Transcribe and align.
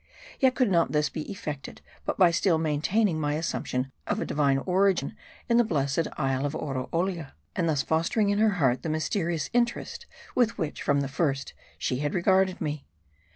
Yet 0.39 0.55
could 0.55 0.71
not 0.71 0.93
this 0.93 1.09
be 1.09 1.29
effected 1.31 1.79
but 2.07 2.17
by 2.17 2.31
still 2.31 2.57
maintaining 2.57 3.19
my 3.19 3.35
assumption 3.35 3.91
of 4.07 4.19
a 4.19 4.25
divine 4.25 4.57
origin 4.57 5.15
in 5.47 5.57
the 5.57 5.63
blessed 5.63 6.07
isle 6.17 6.43
of 6.43 6.55
Oroolia; 6.55 7.33
and 7.55 7.69
thus 7.69 7.83
fostering 7.83 8.29
in 8.31 8.39
her 8.39 8.55
heart 8.57 8.81
the 8.81 8.89
mysterious 8.89 9.51
interest, 9.53 10.07
with 10.33 10.57
which 10.57 10.81
from 10.81 11.01
the 11.01 11.07
first 11.07 11.53
she 11.77 11.97
had 11.99 12.15
regarded 12.15 12.59
me. 12.59 12.87